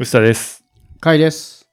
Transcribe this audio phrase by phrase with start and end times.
[0.00, 0.64] 臼田です。
[1.00, 1.68] 甲斐です。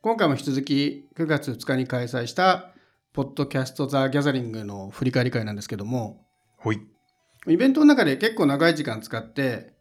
[0.00, 2.72] 今回も引き続き9月2日に開催した
[3.12, 6.26] ポッドキャストザ・ギャザリングの振り返り会なんですけども、
[6.58, 6.80] ほい。
[7.46, 9.72] イベントの中で結構長い時間使って、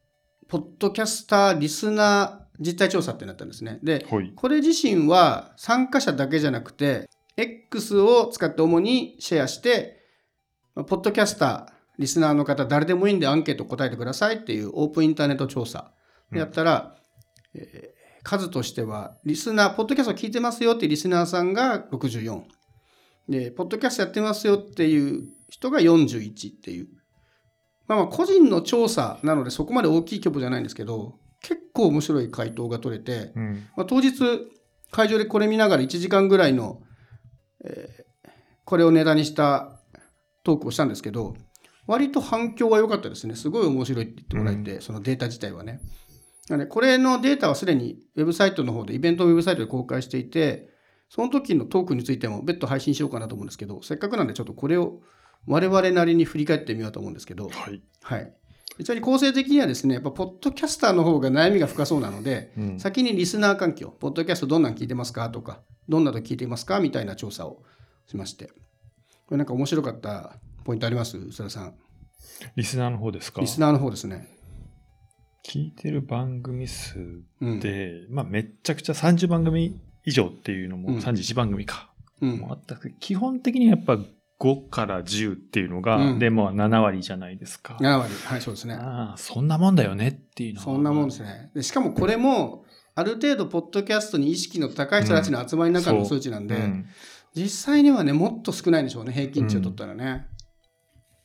[0.48, 3.80] ポッドキャスターリスナー実態調査ってなったんですね。
[3.82, 4.34] で、ほい。
[4.36, 10.06] これ自身は参加者だけじゃなくて、X を使って主にシェアして、
[10.76, 11.66] まあポッドキャスター、
[11.98, 15.92] リスナーの方、誰でもいいんでアンケート答えてくださいっていうオープンインターネット調査
[16.32, 16.94] でやったら、
[17.54, 22.42] えー数としては、リスナー、ポッドキャスト聞いてますよっていうリスナーさんが64。
[23.30, 26.90] で、ポッドキャストやってますよっていう人が41っていう。
[27.88, 33.68] まあまあ個人の調査なのでそこまで大きい規模じゃないんですけど、結構面白い回答が取れて、うん。
[33.78, 34.12] まあ、当日
[34.92, 36.82] 会場でこれ見ながら1時間ぐらいの、
[37.64, 38.10] えー
[38.66, 39.80] これをネタにした
[40.44, 41.36] トークをしたんですけど
[41.88, 45.80] 割と反響は良かったですねすごい面白いって言ってもらえて、そのデータ自体はね
[46.50, 50.70] なのでこれのデータはすでにウェブサイトの方でイベントのウェブサイトで公開していて
[51.10, 55.00] その時のトークについても別途配信しようかなと思うんですけどせっかくなんでちょっとこれを
[55.48, 57.82] 我々なりに振り返ってみようと思うんですけど、はい。
[58.02, 58.34] はい。
[58.84, 67.64] ちなみに構成的にはですね、やっぱポッドキャスターの方が悩みが深そうなので、うん先にリスナー環境、ポッドキャストどんなん聞いてますかとか、どんなと聞いてますかみたいな調査を
[68.08, 68.48] しまして。
[68.48, 68.52] こ
[69.32, 70.34] れなんか面白かった
[70.66, 71.18] ポイントあります？
[71.18, 71.74] 宇佐田さん。
[72.58, 73.40] リスナーの方ですか？
[73.40, 74.28] リスナーの方ですね。
[75.50, 77.00] 聞いてる番組数
[77.42, 77.60] うん。
[77.60, 81.90] で、まあめっちゃくちゃ30番組以上っていうのもうん31番組か。
[82.22, 83.98] うんもあったけど基本的にはやっぱ
[84.40, 87.78] 5から10っていうのが、うんでも7割じゃないですか。
[87.82, 88.14] 7割。
[88.26, 88.76] はい、そうですね。
[88.76, 91.50] ああ、そんなもんだよねっていうのはそんなもんですね。
[91.56, 96.86] でしかもこれも、ある程度、ポッドキャストに意識の高い人たちの集まりの中の数値なんで、うん
[97.36, 100.26] 実際にはねもっと少ないんでしょうね平均値を取ったらね、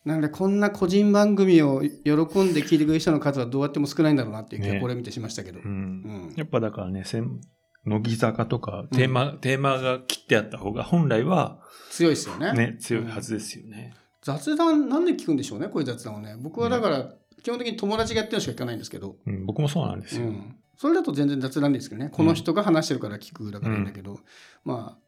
[0.05, 6.31] なのでこんな個人番組を喜んで聞いてくれる人の数はどうやっても少ないんだろうなっていう気がねこれ見てしましたけど、ううん。
[6.31, 7.41] んやっぱだからね、せん
[7.87, 11.61] 乃木坂とかテーマ、テーマが切ってあった方が本来は
[11.91, 12.53] 強いですよね。
[12.53, 13.95] ね、強いはずですよね。
[14.23, 16.37] 雑談なんで聞くんでしょうねこういう雑談をね。
[16.41, 20.27] 僕はだから基本的に友達がやってるのしか聞かないんですけど、うん、僕もそうなんですよ。
[20.27, 22.11] うん、それだと全然雑談ですけどね。
[22.11, 24.19] この人が話してるから聞くだからいいんだけど、
[24.65, 25.04] まあ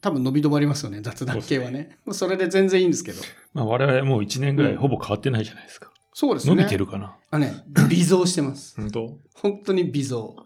[0.00, 3.20] 多分伸び止まりますよね雑談系はねそれで全然いいんですけど
[3.52, 5.90] まあ我々もう1年ぐらいほぼ変わってないじゃないですか。
[6.12, 7.16] そうですね伸びてるかな？
[7.30, 9.18] あね微増してます本当？
[9.34, 10.36] 本当に微増。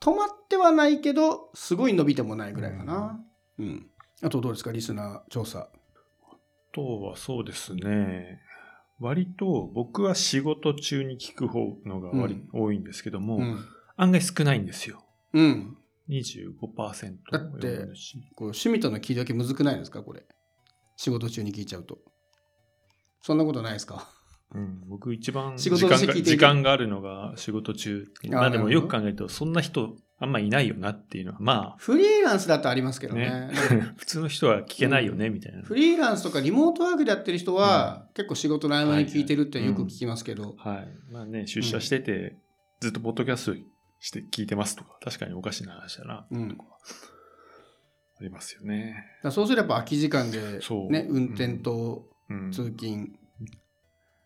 [0.00, 3.18] 止まってはないけど、すごい伸びてもないぐらいかな。
[3.58, 3.86] うん。
[4.22, 5.70] あとどうですか、リスナー調査。
[6.30, 6.36] あ
[6.74, 8.42] とはそうですね。
[9.00, 13.64] 割と僕は仕事中に聞く方のが割、多いんですけども、うん。
[13.96, 15.02] 案外少ないんですよ。
[15.32, 15.78] うん。
[16.08, 17.86] 25%だって
[18.36, 20.24] こう趣味との切り分けむずくないですか、これ。
[20.96, 21.98] 仕事中に聞いちゃうと。
[23.20, 24.08] そんなことないですか？
[24.54, 28.06] うん、僕一番仕時間が時間があるのが仕事中。
[28.30, 33.28] まあでもよく考えるとそんな人あんまいないよなっていうのはまフリーランスだとありますけあどね。
[33.30, 33.50] ね、
[33.96, 35.62] 普通の人は聞けないよねみたいな。
[35.62, 41.12] フリーランスとかリモートワークでやってる人は、結構仕事の合間に聞いてるってよく聞きますけど、はい。
[41.12, 42.36] まあね、出社してて、
[42.80, 43.73] ずっとポッドキャスト
[44.04, 46.64] して聞いてますとか、確かにおかしな話だな、うんとか、
[48.20, 48.96] ありますよね。
[49.22, 50.60] だそうすれば空き時間で、
[50.90, 52.52] ね、運転とうん。
[52.52, 53.08] 通勤、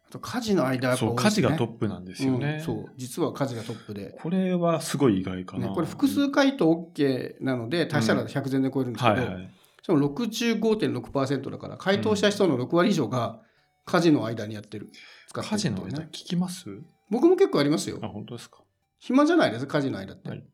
[0.09, 2.57] あと家事の間やっぱそう、家事がトップなんですよね。
[2.59, 5.69] うんそう実は家事がトップで、これはすごい意外かな。
[5.69, 9.51] ね、これ複数回答 OK なので足したら100全然超えるんですけど、はいはい。
[9.83, 13.41] その65.6%だから回答した人の6割以上が
[13.85, 14.91] 家事の間にやってる
[15.29, 16.67] 使って家るっていうね事の間聞きます？
[17.11, 18.59] 僕も結構ありますよあ、本当ですか？
[18.99, 20.45] 暇じゃないです家事の間って、はい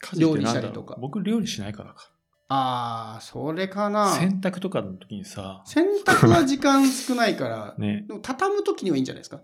[0.00, 2.10] 家事料理したりとか僕料理しないからか。
[2.48, 9.40] ああそれかな洗濯とかの時にさ、洗濯は時間少ないから ね、でも畳む時にはいいんじゃないですか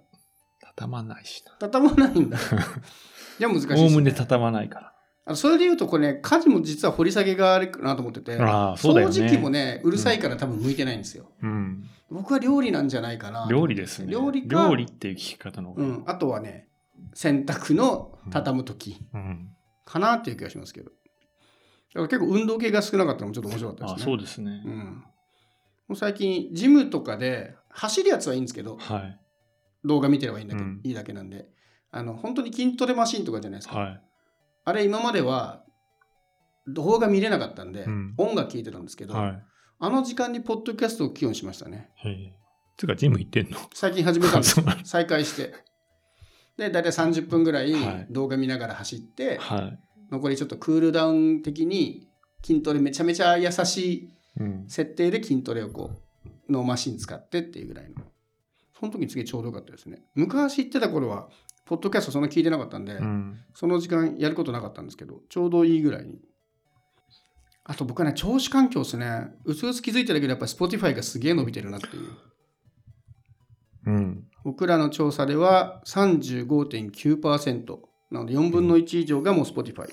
[0.60, 1.52] 畳まないしな。
[1.60, 2.38] 畳まないんだ
[3.38, 4.92] じゃあ難しいおおむね畳まないか
[5.26, 5.36] ら。
[5.36, 9.14] それで言うとこれね家事も実は掘り下げがあるかなと思っててああ、そうだよね。
[9.14, 11.84] 掃除機もねうるさいから多分向いてないんですよ、うん。
[12.10, 14.12] 僕は料理なんじゃないかな料理ですね。
[14.12, 15.82] 料理か料理っていう聞き方の方が。
[15.82, 16.68] うん、あとはね
[17.16, 19.56] 洗濯の畳む時うん。
[19.84, 24.62] かなっていう気がしますけどだから結構運動系が少なかったのもちょっと面白かったですあねそうですね。
[24.64, 25.04] うん、
[25.88, 29.20] もう最近ジムとかで走るやつはいいんですけどはい。
[29.84, 31.48] 動画見てればいいんだけど、うんいいだけなんで
[31.90, 34.02] あの本当に筋トレマシンとかじゃないですか、はい。
[34.64, 35.62] あれ今までは
[36.66, 39.42] 動画見れなかったんで、うん音楽聴いてたんですけど、はい。
[39.78, 41.92] あの時間にポッドキャストを起用しましたね。
[42.76, 43.58] つうか、ジム行ってんの？
[43.72, 45.54] 最近始めたんです再開して
[46.56, 49.78] で大体30分ぐらいはい動画見ながら走って、はい。
[50.10, 52.08] 残りちょっとクールダウン的に
[52.44, 54.64] 筋トレめちゃめちゃ優しいうん。
[54.68, 55.90] 設定で筋トレをこ
[56.48, 58.02] うのマシン使ってっていうぐらいの
[58.78, 61.28] その時に次ちょうどよかったですね昔行ってた頃は
[61.66, 63.40] ポッドキャストそんな聞いてなかったんで、うん。
[63.54, 66.20] その時間やることなかったんですけど、ちょうどいいぐらいに。
[67.64, 69.32] あと僕はね、聴取環境ですね。
[69.44, 72.12] うつうつ気づいてるけど、やっぱり Spotify がすげえ伸びてるなっていう。
[73.86, 74.24] うん。
[74.46, 77.78] 僕らの調査では35.9%。
[78.12, 79.88] なので4分の1以上がもう Spotify。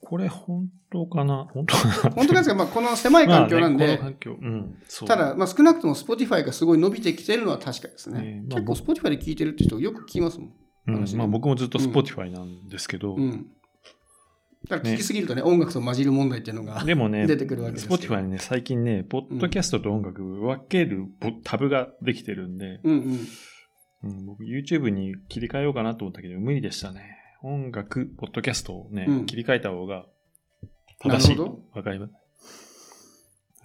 [0.00, 1.48] これ本当かな？
[1.52, 1.92] 本当かな？
[2.14, 4.16] 本当ですか、まあ、この狭い環境なんで、まあね。
[4.24, 4.78] うん。
[5.06, 8.20] ただ、まあ、少なくとも Spotify がすごい伸びてきてるのは確かですね。
[8.20, 10.52] ねまあ結構 Spotify で聞いてるって人よく聞きますもん。
[10.86, 13.48] うんまあ僕もずっと Spotify なんですけど、うん。
[14.68, 16.84] だから聞きすぎるとね、音楽と混じる問題っていうのが。
[16.84, 22.98] でもね、出てくるわけですけど Spotify にね、最近ね、ポッドキャストと音楽分けるボタブができてるんで、うんうん。
[22.98, 23.28] うん、
[24.02, 27.16] 僕 YouTube に切り替えようかなと思ったけど、無理でしたね。
[27.42, 30.06] 音楽、ポッドキャストをね、うん切り替えた方が
[31.00, 31.38] 正しい。
[31.38, 32.12] わかります。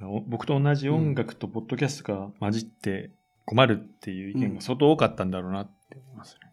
[0.04, 3.12] お僕と同じ音楽とポッドキャストが混じって
[3.46, 6.52] 困るっていう意見が相当多かったんだろうなって思いますね。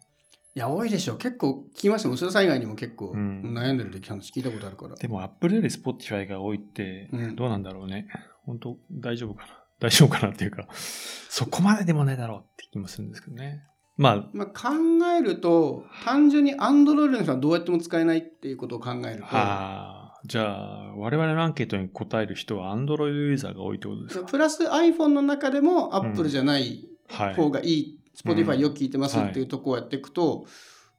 [0.55, 1.15] いや、多いでしょ。
[1.17, 2.15] 結構聞きましたもん。
[2.15, 4.95] 薄田さん以外にも結構うん悩んでるって話聞いたことあるから。
[4.95, 8.07] でも Apple より Spotify が多いってうんどうなんだろうね。
[8.45, 13.63] 本当大丈夫かな大丈夫かなっていうか、そこまででもないだろうって気もするんですけどね。
[13.97, 14.69] まあ、まあ、考
[15.17, 24.25] えると、単純に Android の人はどうやっても使えないっていうことを考えると、ああ、じゃあ、我々のアンケートに答える人は Android ユーザーが多いってことですか？
[24.25, 27.35] プラス iPhone の中でも Apple じゃないはい。
[27.35, 30.45] 方がいい、Spotify よく聞いてますっていうところをやっていくと、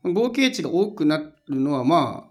[0.03, 2.31] 合計値が多くなるのはま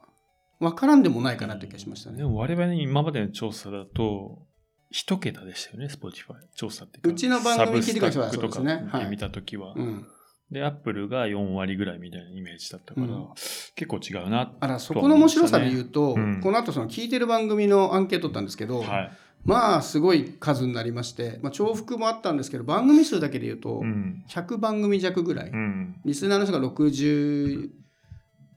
[0.60, 2.18] あ、わからんでもないかなって気がしましたね。
[2.18, 4.45] でも我々に今までの調査だと、
[4.92, 6.36] 一桁でしたよね、Spotify。
[6.56, 9.74] 調査っていうちの番組聞いてくれた人はそうですねはいたときは。
[9.76, 10.08] うん。
[10.52, 13.28] で、Apple が4割ぐらいみたいなイメージだったから、うん
[13.76, 14.52] 結構違うな。
[14.60, 19.12] あら、そこの面白さで言うと、うんこの後その聞いてる番組のアンケート取ったんですけど、はい。
[19.46, 24.26] まあ、すごい数になりまして、まあ、重複もあったんですけど、番組数だけで言うとう、ん。
[24.28, 25.96] 100番組弱ぐらい、うん。
[26.04, 27.70] リスナーの人が64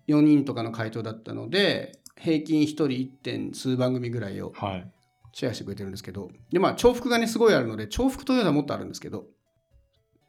[0.09, 3.09] 人とかの回答だったので、平均1人 1.
[3.23, 4.93] 点数番組ぐらいをはい。
[5.33, 9.25] シェアしてくれてるんですけど、で、まあ、重複がね、すごいあるので、重複というのはもっとあるんですけど、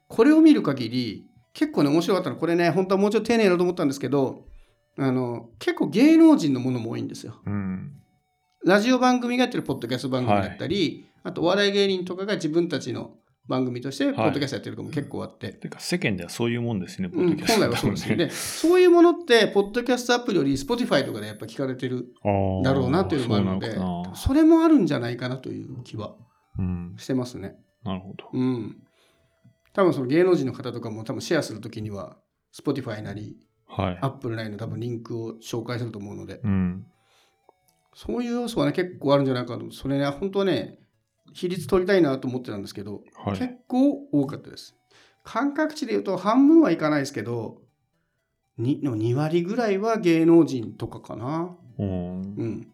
[0.08, 4.44] これを見る限り、結構ね、面白かったの、これね、本当はもうちょっと丁寧だと思ったんですけど、
[4.96, 7.40] あの、結構芸能人のものも多いんですよ。
[7.46, 7.92] うん。
[8.64, 13.12] ラジオ番組がやってるポッドキャスト番組だったり、あとお笑い芸人とかが自分たちの
[13.46, 18.26] 番組としてポッドキャストやってるのも結構あって、てか、世間ではそういうもんですね、ポうん、ッドキャスト本来はそうですよね。
[18.26, 18.30] ね。
[18.30, 22.06] そういうものって、ポッドキャストアプリより Spotify とかでやっぱ聞かれてる
[22.62, 23.74] だろうなというのもあるので
[24.14, 26.16] そそれもあるんじゃないかなという気は
[26.58, 26.94] うん。
[26.96, 27.56] してますね。
[27.84, 28.30] なるほど。
[28.32, 28.76] うん。
[29.72, 32.16] 多分その芸能人の方とかも多分シェアするときには、
[32.54, 33.36] Spotify なり、
[33.66, 33.98] はい。
[34.00, 36.86] Apple なりの多分リンクを紹介すると思うので、うん。
[37.94, 39.70] そういう要素はね、結構あるんじゃないかと。
[39.72, 40.78] それね、本当はね、
[41.34, 43.38] 比率取りたいなと思ってたんですけど、はい。
[43.38, 44.76] 結構多かったです。
[45.24, 47.58] 感覚値で言うと半分はいかないですけど、
[48.58, 51.56] 2, の2割ぐらいは芸能人とかかな。
[51.78, 52.68] うんうん。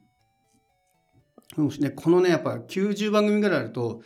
[1.80, 4.02] ね、このね、やっぱ90番組ぐらいあると、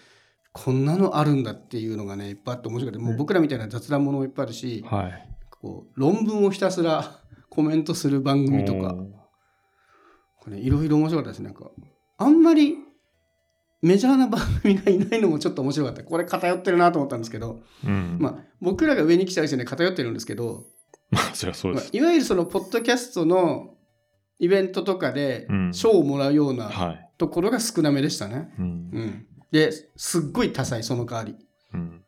[0.52, 5.28] こんなのあるんだっていうのがね、いっぱいあって面白くて、もう僕らみたいな雑談ものもいっぱいあるし、はい。
[5.50, 7.20] こう論文をひたすら
[7.50, 8.96] コメントする番組とか、
[10.40, 11.46] これいろいろ面白かったですね。
[11.46, 11.70] なんか、
[12.18, 12.76] あんまり
[13.84, 16.02] メジャーな番組がいないのもちょっと面白かった。
[16.02, 18.16] これ偏ってるなと思ったんですけど、うん。
[18.18, 20.64] ままあ、僕らが上に来たりしてね、偏ってるんですけど、
[21.12, 21.84] あ、そりゃそうです。
[21.84, 23.74] まあいわゆるその、ポッドキャストの
[24.38, 27.10] イベントとかでうん賞をもらうようなはい。
[27.18, 28.54] ところが少なめでしたね。
[28.58, 29.00] うんう。
[29.00, 29.26] ん。
[29.52, 31.36] で、すっごい多彩、その代わり。
[31.74, 32.02] うん。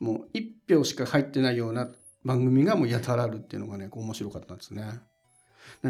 [0.00, 1.90] もう1票しか入ってないような
[2.24, 4.84] 番組がもうやたらあるっていうのがね、こう面白かったんですね。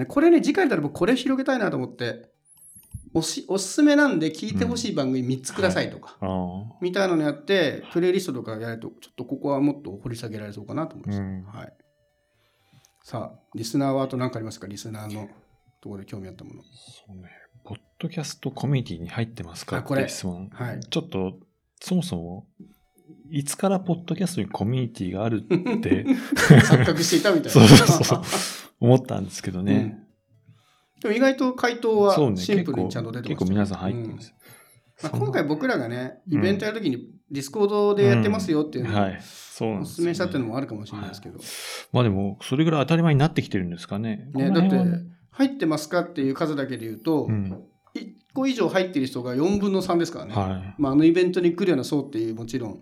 [0.09, 2.29] これね、次回だったら僕これ広げたいなと思って、
[3.13, 6.17] おしおすすめなんで聞いてほしい番組3つくださいとか。
[6.81, 11.21] みたいなのやって、プレイリストとかやると、ちょっとここはもっと掘り下げられそうかなと思います。
[11.21, 11.73] うんはい。
[13.03, 14.67] さあ、リスナーはあと何かありますか？
[14.69, 15.29] リスナーの
[15.81, 16.63] ところで興味あったもの。
[16.63, 17.31] そうね。
[17.65, 19.79] ポッドキャストコミュニティに入ってますか？
[19.79, 20.49] あこれって質問。
[20.53, 21.35] はいちょっと、
[21.81, 22.47] そもそも、
[23.31, 26.05] いつからポッドキャストにコミュニティがあるって
[26.63, 27.67] 錯覚していたみたいな。
[27.69, 28.23] そうそうそう
[28.81, 30.00] 思ったんですけどね。
[31.05, 32.15] うんでも意外と回答は。
[32.37, 34.35] シンプルにちゃんと出てました結構皆さん入ってます。
[35.03, 39.19] まあ、今回僕らがね、うんイベントやるときにディスコードでやってますよっていうのをはい。
[39.23, 41.39] そうお勧めしたっていうのもあるかもしれないですけど。
[41.93, 44.29] まあでも、それぐらい当たり前になってきてるんですかね。
[44.35, 44.77] ね、こだって
[45.31, 47.63] 入ってますかっていう数だけで言うと、うん。
[47.95, 50.35] 1個以上入ってる人が4分の3ですからね。
[50.35, 50.75] はい。
[50.79, 52.81] まあ、あのイベントに来るような層っていうもちろんで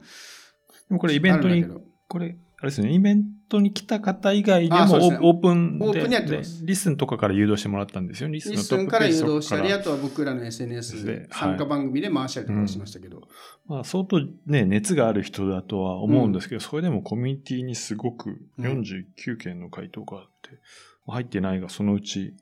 [0.91, 6.61] もこれイベントにあるんだけどこれ、あれですね、イベントに来た方以外でもオープンでオープンにやってます。
[6.63, 8.29] でリスンとかから誘導してもらったんですよ。
[8.29, 13.29] リスンリスンから誘導したり、あとは僕らの SNS で参加番組で回したりとかしましたけど。
[13.67, 20.59] まあ、相当ね、熱がある人だとは思うんですけど、それでもコミュニティにすごくうん49件の回答があって、
[21.07, 22.35] 入ってないがそのうち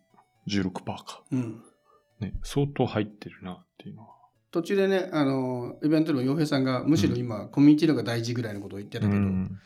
[0.49, 1.23] 16%か。
[1.31, 1.63] うん。
[2.21, 4.09] ね、相当入ってるなっていうのは。
[4.51, 9.59] 途中でね、あの、イベントでも洋平さんが、むしろ今、コミュニティのが大事ぐらいのことを言ってたけど、うん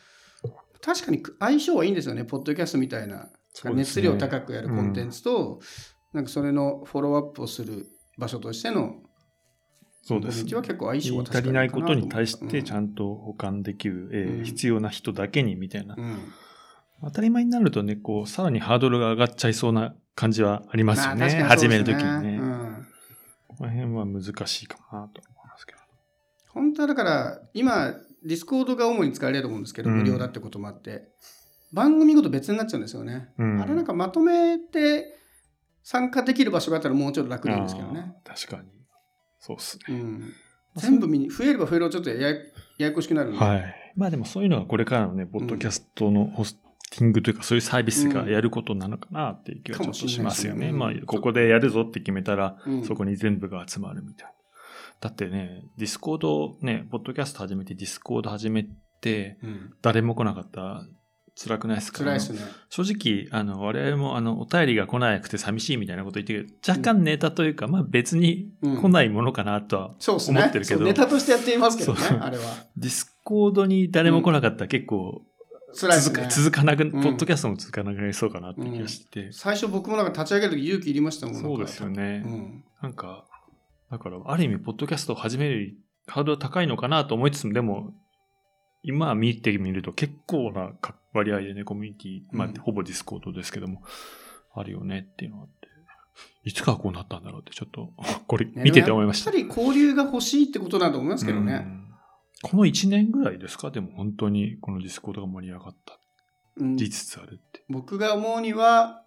[0.83, 3.31] 確かに相性はいいんですよね、ポッドキャストみたいな、ね。
[3.75, 5.61] 熱量高くやるコンテンツと、
[6.13, 7.87] なんかそれのフォローアップをする
[8.19, 8.97] 場所としての
[10.03, 10.45] そうです。
[10.55, 14.45] は結構相性は足りないことに対してちゃんんと保管できる、えーうん。
[14.45, 15.95] 必要な人だけにみたいな。
[15.97, 16.19] うん、
[17.03, 21.21] 当たり前になるとね、こう、さらにハードルが上がっちゃいそうな感じはありますよね。
[21.21, 22.39] まあ確かに始めるときにね。
[22.39, 22.87] うん。
[23.49, 25.79] この辺は難しいかなと思いますけど。
[26.49, 31.09] 本当はだから今ディスコードが主に使われると思うんですけど、うん無料だってこともあって
[31.73, 35.17] 番組ごと別になっちゃうんですよね、うんあれなんかまとめて
[35.83, 38.69] 参加できる場所があったらもうちょっと楽なんですけどね、確かに。
[39.39, 39.95] そうっすね。
[39.95, 40.33] うん、
[40.77, 42.43] 全部見に増えれば増えるほどちょっとややや
[42.79, 43.93] やこしくなるんで、はい。
[43.97, 46.55] まあでもそういうのはこれからのね、ポッドキャストのホス
[46.91, 50.71] ティングというか、そういうサービスがやることなのかなっていう気はちょっとしますよね。
[50.71, 54.33] まあここでやるぞって決めたら、うんそこに全部が集まるみたいな。
[55.00, 58.66] だってね、ディスコードね、ポッドキャスト始めて、ディスコード始め
[59.00, 60.61] て、うん、誰も来なかった。
[60.61, 60.85] ら
[61.42, 62.40] 辛くないですか辛いですね。
[62.69, 70.80] 正直、あの、我々も、あの、お便りが来なくて寂しいみたいなこと言ってるけど、若干ネタというか、まあ別に来ないものかなとは、思ってるけど。
[70.80, 72.45] そうネタとしてやっていますけどねあれは。
[72.76, 75.23] ディスコードに誰も来なかったら結構
[75.75, 76.26] 辛いですね。
[76.30, 76.90] 続かなく、ん。
[76.90, 79.28] ポッドキャストも続かなくなりそうかなって気がして。
[79.28, 82.23] て、最初僕もなんか立ち上げる時勇気いりましたもんそうですよね。
[82.25, 82.64] うん。
[82.83, 83.25] なんか、
[83.91, 87.93] だから、ある意味、ポッドキャストを始めるハードル高いのかなと思いつつも、でも、
[88.83, 93.83] 今見てみると結構なか割合でね、コミュニティ、まあうん、ほぼディスコードですけども、
[94.55, 95.69] あるよねっていうのがあって、
[96.45, 97.93] いつからこうなったんだろうって、ちょっと、
[98.27, 99.31] これ見てて思いました。
[99.37, 101.53] やっぱり交流が欲しいってことだと思いますけどね。
[101.55, 101.81] うん
[102.43, 103.71] この1年ぐらいですか？
[103.71, 105.99] でも本当にこのディスコードが盛り上がった。
[106.57, 107.63] うんりつつあるって。
[107.69, 109.03] 僕が思うには、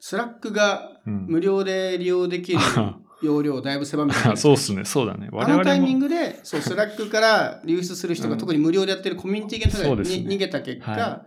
[0.00, 2.58] スラックがうん無料で利用できる
[3.22, 5.28] 容量をだいぶ狭めてる そうっすね、そうだね。
[5.30, 11.26] 我々もあのタイミングで、そう、スラックから流出する人がうん特に無料でやってるコミュニティがそうですねに逃げた結果、は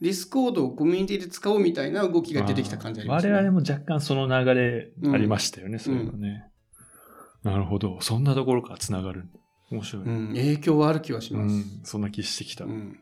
[0.00, 3.32] ディスコードをコミュニティで使おうみたいな動きが出てきた感じありますね。
[3.32, 6.44] 我々も若干その流れありましたよね、そういうのね。
[7.42, 8.00] なるほど。
[8.00, 9.28] そんなところから繋がる。
[9.70, 10.04] 面白い。
[10.04, 11.54] うん、影響はある気はしうます。
[11.54, 12.64] ん、そんな気してきた。
[12.64, 13.00] うん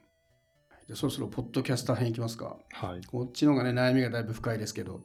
[0.95, 2.57] そろそろポッドキャスター編いきますか。
[2.71, 3.05] はい。
[3.05, 5.01] こっちの方がね、悩みがだいぶ深いですけど、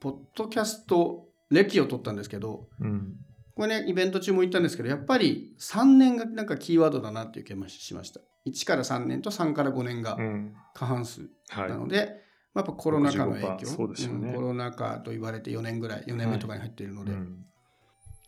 [0.00, 3.16] ポッドキャスト歴を取ったんですけど、うん。
[3.54, 8.20] これね、イベント中も言ったんですけど、やっぱり3年がなんかキーワードだなっていう気がしました。
[8.46, 10.54] 1から3年と3から5年がうん。
[10.74, 11.76] 過半数はいな。
[11.76, 12.22] ので、
[12.54, 17.44] まあやっぱコロナ禍の影響、65%そうんコロナ禍と言われて4年ぐらい、4年目とかに入っているので、うん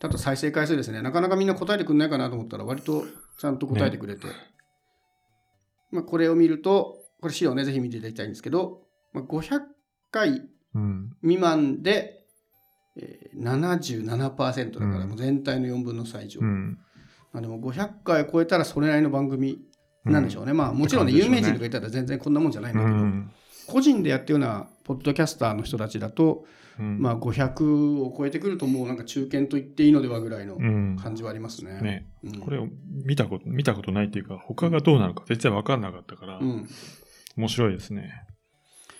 [0.00, 3.07] あと再生回数ですね、なかなかみんな答えてくれないかなと思ったら、割と
[3.38, 4.26] ちゃんと答えてくれて、
[5.90, 8.83] まあこれを見ると、これ資料ね、ぜひ見ていただきたいんですけど、
[9.14, 9.62] まあ、500
[10.11, 10.43] 回
[10.75, 11.16] うん。
[11.23, 12.13] 未満で、
[12.96, 16.78] えー、77%だからうんもう全体の4分の3以上、うん。
[17.32, 19.58] まあ、でも500回超えたらそれなりの番組
[20.04, 23.32] なんでしょうね、まあもちろんねね有名人とかいたら全然こんなもんじゃないんうだけど、ん。
[23.66, 26.44] 個人でやってるようなポッドキャスターの人たちだと、
[26.78, 30.96] うんまあ500を超えてくるともうなんか中堅と言っていいのではぐらいのうん。
[31.00, 31.80] 感じはありますね。
[31.80, 32.06] ね。
[32.22, 32.68] うんこれを
[33.04, 36.68] 見たこと、見たことないっていうか、他がどうなのか絶対分かんなかったからう、ん、
[37.36, 38.12] 面白いですね。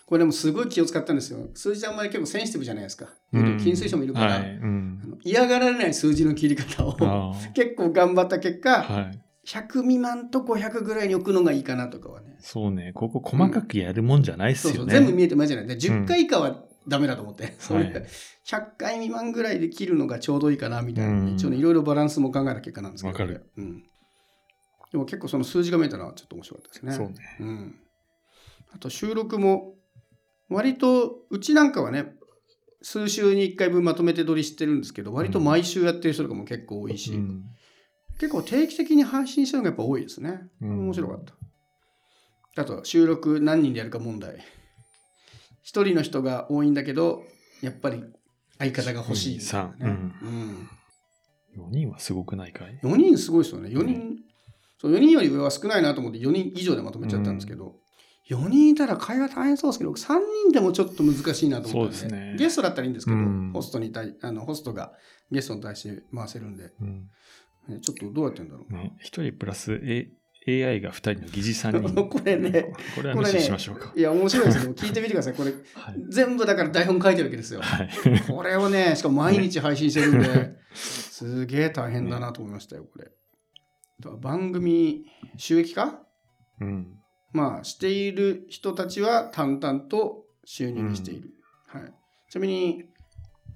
[0.07, 1.49] これでもすごい気を使ったんですよ。
[1.55, 3.09] 数字あんまり結構センシティブじゃないですか。
[3.33, 4.51] うん気にする人もいるから、はい。
[4.57, 8.93] うん嫌がられない数字の切り方をあ 結構頑張った結果、あ。
[8.93, 9.21] はい。
[9.47, 12.37] 100未満と500ぐらいに置くのがいいかなとかはね。
[12.41, 12.93] そうね。
[12.95, 14.93] ここ細かくやるもんじゃないっすそうそう、よね。
[14.95, 15.67] 全部見えてないじゃない。
[15.67, 17.55] で10回以下はダメだと思って。
[17.59, 18.07] それはい
[18.45, 23.83] 100回未満ぐらいで切るのがちょうどいいかなみたいな、うん一応ね、いろいろバランスも考えた結果なんですけど、わかるうん。
[24.93, 26.93] でも結構その数字が見えたのはちょっと面白かったですね。
[26.93, 27.15] そうね。
[27.41, 27.75] うん。
[28.73, 29.75] あと収録も、
[30.49, 32.15] 割と、うちなんかはね、
[32.83, 37.45] 数週に1回分まとめて撮りしてるんですけど、割と毎週やってる人とかも結構多いし、うん。
[38.19, 40.41] 結構定期的に配信してるのがやっぱ多いですね。
[40.61, 40.79] うん。
[40.87, 42.63] 面白かった。
[42.63, 44.39] あと、収録何人でやるか問題。
[45.63, 47.25] 一人の人が多いんだけど、
[47.63, 48.05] やっぱり
[48.59, 50.69] 相方が欲しい、三うん。
[51.57, 52.79] 4人はすごくないかい？
[52.83, 53.71] うん、4人すごいですよね。
[53.71, 54.19] 4人、
[54.79, 57.77] そう4人より上は少ないなと思って4人以上でまとめちゃったんですけど、
[58.31, 64.93] 4人いたら会話大変そうですけど、3人でもちょっと難しいなと思ったんで、そうですねゲストだったらいいんですけど、うんホストに対あのホストが
[65.31, 67.09] ゲストに対して回せるんで、うん
[67.69, 68.73] ねちょっとどうやってんだろう。
[68.73, 70.11] ね、1人プラス、A、
[70.47, 71.95] AI が2人の疑似さんに。
[71.95, 73.93] これね、これは無視しましょうか。
[73.97, 74.75] いや、面白いですよ。
[74.75, 75.33] 聞いてみてください。
[75.35, 76.05] これ、はい。
[76.11, 77.61] 全部だから台本書いてるわけですよ。
[77.63, 77.91] はい。
[78.29, 83.11] これをね、しかも毎日配信してるんで、すげえ大変だなと思いましたよ、これ。
[84.21, 85.07] 番組
[85.39, 86.03] 収益化？
[86.61, 86.99] うん。
[87.35, 91.31] まあ、している人たちは淡々と収入にしている。
[91.67, 91.93] はい、
[92.31, 92.85] ちなみに、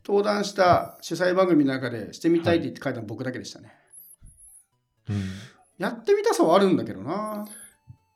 [0.04, 3.72] 登壇した主催番組の中でしてみたいって言って書いたの僕だけでしたね。
[5.08, 5.22] うん。
[5.78, 7.46] やってみたさはあるんだけどな。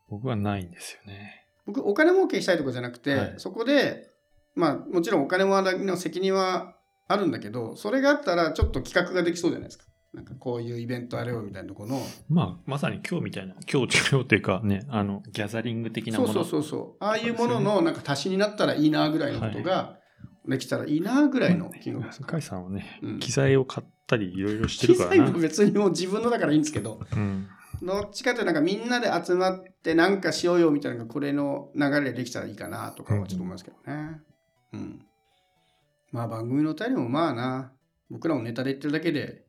[0.09, 1.47] 僕はないんですよね。
[1.65, 4.11] 僕、お金儲けしたいとかじゃなくて、はいそこで、
[4.57, 6.75] まあ、もちろんお金もの責任は
[7.07, 9.85] あるんだけど、それがあったらちょっと企画ができそうじゃないですか。
[10.15, 12.03] なんかこういうイベントあれよみたいなところの。
[12.29, 16.33] まあ、まさに今日みたいな、今日、今日っていうかね、あの、ギャザリング的なもの。
[16.35, 17.05] そうそうそうそう。
[17.05, 19.99] ああいうもののなんか足しになったらいいなぐらいのことが
[20.47, 22.27] できたらいいなぐらいの金額ですか。
[22.33, 25.17] 甲斐さんはね、うん機材を買ったりいろいろして機るからな。
[25.17, 27.49] 材も別にもう自分のだからいいんですけど、うん。
[27.83, 34.21] どっちかというとなんかみんなで集まってなんかしようよみたいなのがこれの流れでできたらいいかなとかはちょっと思いますけどね。
[34.75, 35.07] うん。
[36.11, 37.73] まあ番組のお便りもまあな、
[38.11, 39.42] 僕らもネタで言ってるだけで、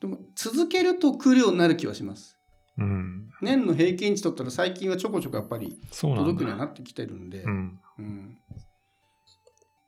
[0.00, 2.36] でも続けると来るようになる気はします。
[2.78, 3.30] うん。
[3.42, 5.80] 年の平均値取ったら最近はちょこちょこやっぱり。
[5.90, 7.80] 届くようになってきてるんで、うん。
[7.98, 8.38] うん、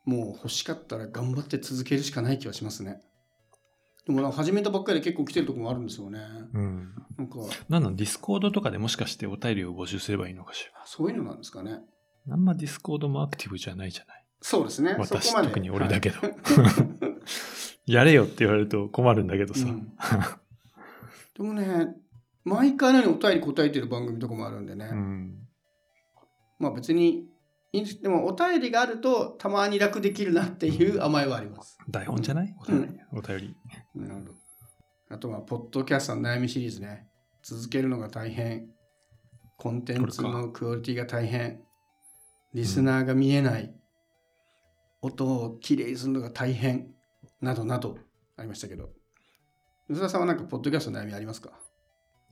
[0.05, 3.01] もう欲しかったら頑張って続けるしかない気はしますね。
[4.07, 6.19] でも始めたばっかりで結構来てるところもあるんですよね。
[6.53, 6.95] うん。
[7.17, 7.37] なんか、
[7.69, 10.83] なんなんディスコードとかでもしかしてお便りを募集すればいいのかしら？
[10.87, 11.81] そういうのなんですかね。
[12.29, 14.25] あんまディスコードもアクティブじゃないじゃない？
[14.41, 14.97] そうですね。
[14.99, 16.33] 私特に俺だけどはい
[17.93, 19.67] やれよって言われると困るんだけどさ。
[19.67, 19.93] うん
[21.37, 21.95] でもね、
[22.45, 24.91] 毎回のようにお便り答えてる番組とかもあるんでね。
[24.93, 25.49] うん。
[26.59, 27.27] まあ別に
[28.03, 31.79] でもお便りがあるとたまに楽できるなっていう甘えはあります。
[31.89, 32.55] 台本じゃない？
[32.69, 33.01] おうん便り。
[33.13, 33.57] お便り。
[33.95, 34.33] なるほど。
[35.09, 37.07] あとは、ポッドキャストの悩みシリーズね。
[37.43, 38.69] 続けるのが大変。
[39.57, 41.63] コンテンツのクオリティが大変。
[42.53, 43.75] リスナーが見えない。
[45.01, 46.93] 音をきれいにするのが大変。
[47.41, 47.99] などなど
[48.37, 48.91] ありましたけど。
[49.89, 51.51] 吉田さんはなんか、ポッドキャストの悩みありますか？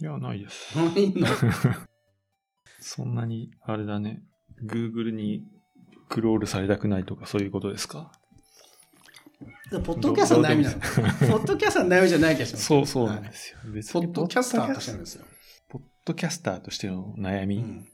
[0.01, 0.77] いや、ないです。
[0.77, 1.27] ないの？
[2.81, 4.23] そんなに、あれだね。
[4.65, 5.45] Google に
[6.09, 8.13] クロールされたくないとかそういうことですか？
[9.85, 10.79] ポッドキャストの悩みなの？
[10.81, 10.87] ポ
[11.39, 12.65] ッドキャストの悩みじゃない気がします。
[12.67, 13.59] そうそうなんですよ。
[13.73, 15.25] 別にポッドキャスターとしてなんですよ。
[15.69, 17.89] ポッドキャスターとしての悩み、うん。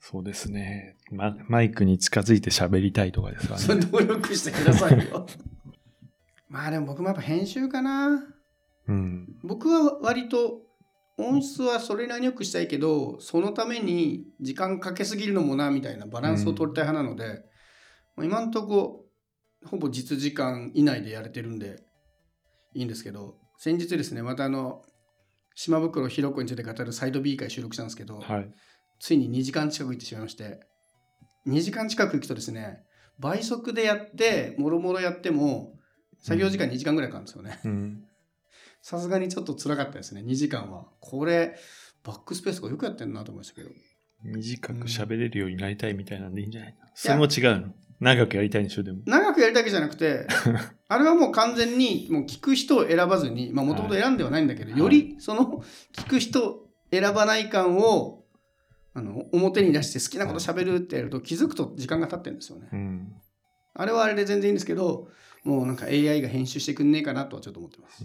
[0.00, 1.36] そうですね、ま。
[1.48, 3.60] マイクに近づいて喋りたいとかですかね。
[3.60, 5.26] それ努力してくださいよ。
[6.50, 8.24] まあでも僕もやっぱ編集かな。
[8.88, 9.28] うん。
[9.44, 10.62] 僕は割と
[11.16, 17.44] 音質はそれなりによくしたいけどそのために時間かけすぎるのもなみたいなバランスを取りたい派なので、
[18.16, 19.04] まあ今んとこ
[19.64, 21.84] ほぼ実時間以内でやれてるんで
[22.74, 24.82] いいんですけど先日ですねまたあの
[25.54, 28.50] 島袋ひろ子について語るサイド B 会収録したんですけど、はい。
[28.98, 30.60] ついに2時間近く行ってしまいまして
[31.46, 32.82] 2時間近く行くとですね
[33.18, 35.74] 倍速でやってもろもろやっても
[36.20, 37.60] 作業時間2時間ぐらいかかるんですよね。
[37.64, 38.04] うん。
[38.82, 40.86] さすがにちょっと辛かったですね、2時間は。
[41.00, 41.56] これ、
[42.02, 43.70] バックスペースがよくやってんなと思いましたけど。
[44.22, 47.72] 短く喋れるようになりたいみたいなんでいいんじゃないの、それも違うの？
[48.00, 49.00] 長くやりたいんでしょ、でも。
[49.06, 50.26] 長くやりたいわけじゃなくて、
[50.88, 55.62] あれはもう完全にもう聞く人を選ばずに、まあもともと選んではないんだけど、はいよりその
[55.94, 58.24] 聞く人選ばない感を
[58.94, 62.68] あの表に出して好きなこと喋るってやると気づくと時間が経ってるんですよね。
[62.72, 63.12] うん。
[63.74, 65.08] あれはあれで全然いいんですけど、
[65.44, 68.04] もうなんか AI が編集してくんねえかなとはちょっと思ってます。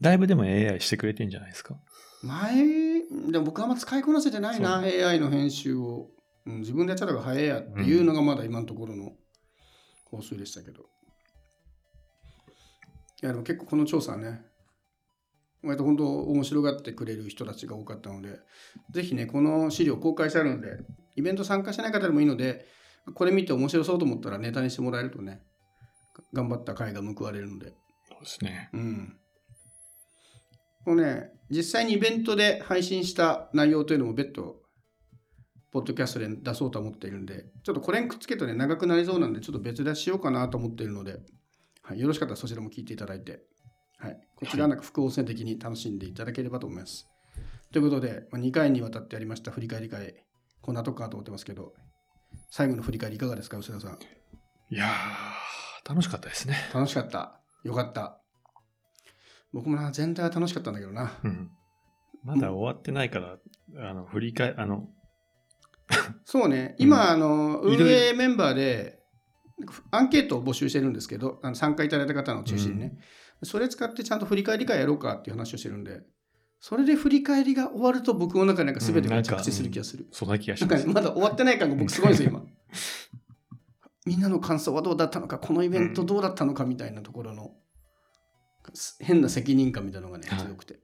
[0.00, 1.76] だいぶでも AI してくれてんじゃないですか？
[2.22, 2.64] 前、
[3.30, 6.08] でも僕はあんま使いこなせてないな、そ AI の編集を、
[6.46, 6.60] うん。
[6.60, 9.12] 自分でやっちゃった方が早いやっていうのがまだ今のところの
[10.10, 10.82] 放水でしたけど。
[13.22, 14.42] いや、でも結構この調査はね、
[15.62, 18.38] 割と本当面白がってくれる人たちが多かったので、
[18.90, 20.78] ぜひね、この資料公開してあるので、
[21.16, 22.64] イベント参加してない方でもいいので、
[23.14, 25.42] これ見て面白そうと思ったらネタにしてもらえるとね、
[26.32, 27.74] 頑張った回が報われるので、
[28.08, 28.70] そうですね。
[28.72, 29.16] うん。
[30.84, 34.62] このね、実際にイベントで配信した内容というのも別途、
[35.72, 41.18] ポッドキャストで出そうと思っているんで、ちょっとこれにくっつけるとね、長くなりそうなんで、ちょっと別出ししようかなと思っているので、
[41.82, 43.42] はい、よろしかったらそちらも聞いていただいて、
[43.98, 47.06] はい、こちらはなんか副音声的に楽しんでいただければと思います。
[47.72, 50.14] ということで、まあ、2回にわたってやりました振り返り会、
[50.60, 51.72] こんなとこかと思ってますけど、
[52.50, 53.98] 最後の振り返りいかがですか、吉田さん。
[54.72, 54.88] いやー、
[55.88, 56.56] 楽しかったですね。
[56.74, 57.40] 楽しかった。
[57.64, 58.20] よかった。
[59.52, 61.12] 僕もな、全体は楽しかったんだけどな。
[61.24, 61.50] うん。
[62.22, 63.38] まだ終わってないから、
[63.76, 64.88] あの、振り返、あの、
[66.24, 69.00] そうね、うん今、あの運営メンバーで
[69.90, 72.98] アンケートを募集してるんですけど、あの参加いただいた方の中心にね、
[73.42, 76.00] それ使ってちゃんと振り返り会やろうかっていう話をしてるんで、
[76.60, 80.06] それで振り返りが終わると僕の中でなんか全てが着地する気がする。
[80.12, 80.86] そんな気がしなんかます。
[80.88, 82.42] まだ終わってない感が僕すごいんですよ、今。
[84.06, 87.52] みんなの感想はどうだったのか、このイベントどうだったのかみたいなところの、
[89.00, 90.80] 変な責任感みたいなのがね、はい強くて。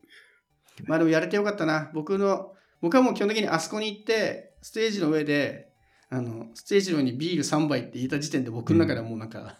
[0.85, 1.91] まあでもやれてよかったな。
[1.95, 5.73] 僕の、僕はもう基本的にあそこに行って、ステージの上で、
[6.11, 9.59] あの、ステージの上にビール3杯って言った時点で僕の中ではもうなんか、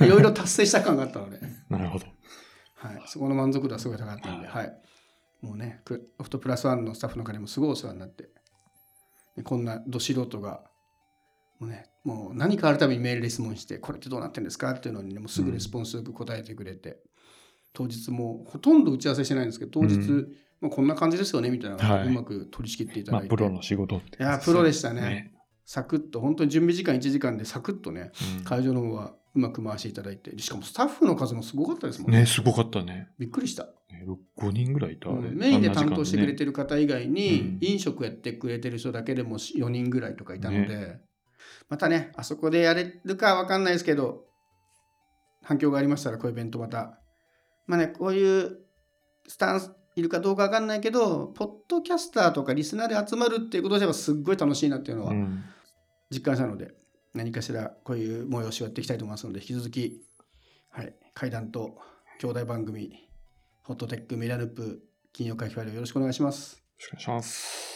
[0.00, 2.06] いろいろ達成した感があったので、 なるほど。
[2.74, 4.82] はい、そこの満足度はすごい高かったんで、はい。
[5.40, 8.28] もうね、クロフトプラスワンのスタッフの方にもすごいお世話になって、
[9.36, 10.62] でこんなど素人が、
[11.62, 16.98] もうね、もう何かあるたびにメールで質問して、これってどうなってんですかっていうのにね、もうすぐレスポンスよく答えてくれて、
[17.72, 23.28] 当日もうほとんど打ち合わせしてないんですけど、当日、うんまあ、こんな感じですよねみたいなうまく取り仕切っていただい、て。
[23.28, 25.32] まあプロの仕事っていやプロでしたねね。
[25.64, 32.20] サクッと、本当に準備時間1時間でサクッとね、うん会場の方はうまく回していただいて、しかもスタッフの数もすごかったですもんね。
[32.20, 33.08] ね、すごかったね。
[33.18, 33.64] びっくりした。
[33.90, 34.04] ね
[34.38, 35.08] 5人ぐらいいた。
[35.10, 41.00] メインで担当してくれてる方以外に、うん飲食やってくれてる人だけでも4人ぐらいとかいたので、
[41.72, 44.26] またね、あそこでやれるかわかんないですけど、
[45.42, 46.98] 反響がありましたら、こういうイベントまた、
[47.66, 48.58] まあね、こういう
[49.26, 55.42] スタンスいるかどうかわかんないけど、ポッドキャスターとかリスナーで集まるっていうことではすっごい楽しいなっていうのはうん
[56.10, 56.74] 実感したので、
[57.14, 60.02] 何かしらこういう催しをやっていきたいと思いますので、引き続き、
[60.68, 61.78] はい、階段と
[62.20, 62.92] 兄弟番組、
[63.62, 64.82] ホットテックメディアループ
[65.14, 66.56] 金曜会ファイルよろしくお願いします。
[66.56, 67.71] よろしくお願いします。